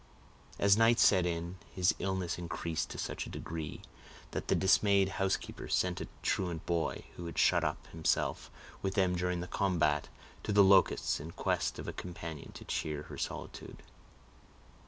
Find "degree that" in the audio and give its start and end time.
3.29-4.47